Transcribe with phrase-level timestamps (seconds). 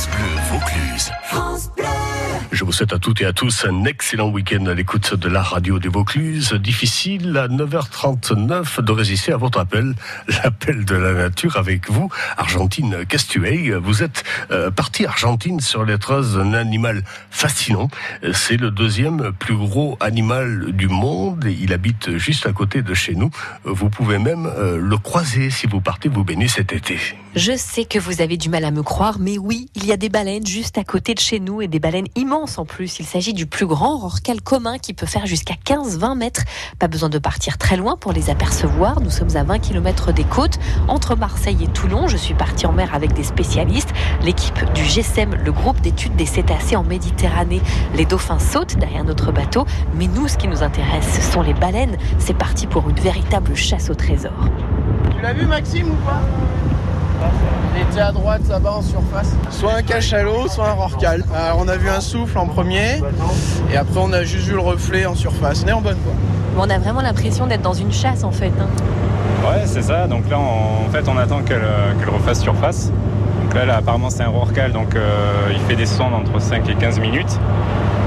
[0.00, 1.79] France Bleu Vaucluse.
[2.60, 5.42] Je vous souhaite à toutes et à tous un excellent week-end à l'écoute de la
[5.42, 6.52] radio des Vaucluse.
[6.52, 9.94] Difficile à 9h39 de résister à votre appel,
[10.28, 13.70] l'appel de la nature avec vous, Argentine Castueil.
[13.82, 17.88] Vous êtes euh, partie Argentine sur les traces d'un animal fascinant.
[18.34, 21.46] C'est le deuxième plus gros animal du monde.
[21.46, 23.30] Il habite juste à côté de chez nous.
[23.64, 26.98] Vous pouvez même euh, le croiser si vous partez vous baigner cet été.
[27.34, 29.96] Je sais que vous avez du mal à me croire, mais oui, il y a
[29.96, 32.98] des baleines juste à côté de chez nous et des baleines immenses en plus.
[32.98, 36.42] Il s'agit du plus grand rorcal commun qui peut faire jusqu'à 15-20 mètres.
[36.78, 39.00] Pas besoin de partir très loin pour les apercevoir.
[39.00, 42.08] Nous sommes à 20 km des côtes, entre Marseille et Toulon.
[42.08, 43.90] Je suis partie en mer avec des spécialistes.
[44.22, 47.62] L'équipe du GSEM, le groupe d'études des cétacés en Méditerranée.
[47.94, 51.54] Les dauphins sautent derrière notre bateau, mais nous, ce qui nous intéresse, ce sont les
[51.54, 51.96] baleines.
[52.18, 54.32] C'est parti pour une véritable chasse au trésor.
[55.14, 56.20] Tu l'as vu Maxime ou pas?
[58.00, 59.30] À droite là-bas en surface.
[59.50, 61.22] Soit un cachalot, soit un rorcal.
[61.34, 63.00] Alors on a vu un souffle en premier
[63.72, 65.62] et après on a juste vu le reflet en surface.
[65.64, 66.14] On est en bonne voie.
[66.58, 68.52] On a vraiment l'impression d'être dans une chasse en fait.
[68.60, 68.66] hein.
[69.48, 70.06] Ouais, c'est ça.
[70.06, 72.90] Donc là, on- en fait, on attend qu'elle euh, qu'elle refasse surface.
[73.42, 76.68] Donc là, là, apparemment, c'est un rorcal, donc euh, il fait des sondes entre 5
[76.68, 77.38] et 15 minutes.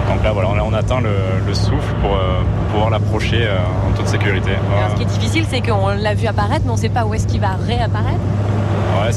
[0.09, 1.09] Donc là, voilà, là, on attend le,
[1.47, 3.57] le souffle pour, euh, pour pouvoir l'approcher euh,
[3.89, 4.51] en toute sécurité.
[4.51, 7.05] Alors, ce qui est difficile, c'est qu'on l'a vu apparaître, mais on ne sait pas
[7.05, 8.19] où est-ce qu'il va réapparaître.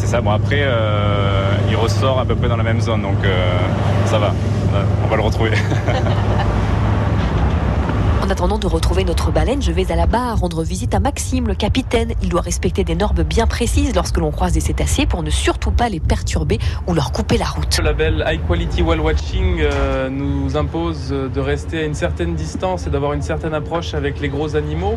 [0.06, 0.20] Ouais, c'est ça.
[0.20, 3.58] Bon, après, euh, il ressort à peu près dans la même zone, donc euh,
[4.06, 4.28] ça va.
[4.28, 5.50] Ouais, On va le retrouver.
[8.22, 11.46] En attendant de retrouver notre baleine, je vais à la barre rendre visite à Maxime,
[11.46, 12.12] le capitaine.
[12.22, 15.70] Il doit respecter des normes bien précises lorsque l'on croise des cétacés pour ne surtout
[15.70, 17.78] pas les perturber ou leur couper la route.
[17.78, 22.88] Le label High Quality Whale Watching euh, nous impose de rester à une certaine distance
[22.88, 24.96] et d'avoir une certaine approche avec les gros animaux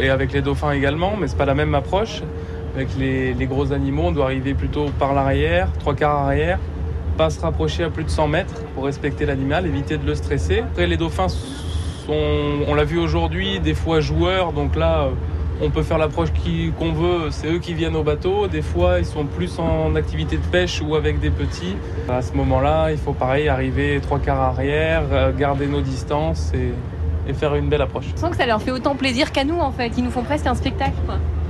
[0.00, 2.22] et avec les dauphins également, mais c'est pas la même approche.
[2.74, 6.58] Avec les, gros animaux, on doit arriver plutôt par l'arrière, trois quarts arrière,
[7.16, 10.60] pas se rapprocher à plus de 100 mètres pour respecter l'animal, éviter de le stresser.
[10.60, 12.14] Après, les dauphins sont,
[12.66, 15.02] on l'a vu aujourd'hui, des fois joueurs, donc là.
[15.02, 15.10] euh,
[15.60, 16.30] on peut faire l'approche
[16.78, 18.48] qu'on veut, c'est eux qui viennent au bateau.
[18.48, 21.76] Des fois, ils sont plus en activité de pêche ou avec des petits.
[22.08, 26.72] À ce moment-là, il faut pareil arriver trois quarts arrière, euh, garder nos distances et,
[27.34, 28.06] faire une belle approche.
[28.14, 29.92] Je sens que ça leur fait autant plaisir qu'à nous en fait.
[29.96, 30.92] Ils nous font presque un spectacle.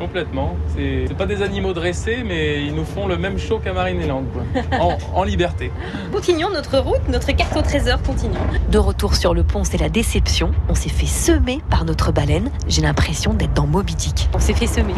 [0.02, 0.56] Complètement.
[0.74, 4.42] C'est pas des animaux dressés, mais ils nous font le même show qu'à Marineland, quoi.
[4.80, 5.70] En, en liberté.
[6.12, 8.34] Continuons notre route, notre carte au trésor continue.
[8.68, 10.50] De retour sur le pont, c'est la déception.
[10.68, 12.50] On s'est fait semer par notre baleine.
[12.66, 14.28] J'ai l'impression d'être dans Moby Dick.
[14.34, 14.94] On s'est fait semer.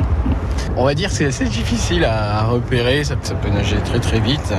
[0.77, 3.05] On va dire que c'est assez difficile à à repérer.
[3.05, 4.55] Ça, ça peut nager très très vite.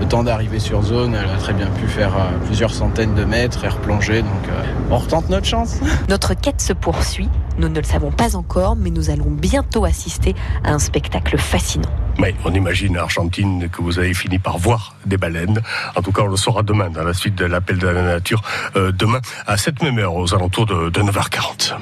[0.00, 3.24] Le temps d'arriver sur zone, elle a très bien pu faire euh, plusieurs centaines de
[3.24, 4.22] mètres et replonger.
[4.22, 5.80] Donc euh, on retente notre chance.
[6.08, 7.28] Notre quête se poursuit.
[7.58, 11.90] Nous ne le savons pas encore, mais nous allons bientôt assister à un spectacle fascinant.
[12.18, 15.60] Mais on imagine, Argentine, que vous avez fini par voir des baleines.
[15.94, 18.42] En tout cas, on le saura demain, dans la suite de l'appel de la nature,
[18.76, 21.74] euh, demain à cette même heure, aux alentours de, de 9h40.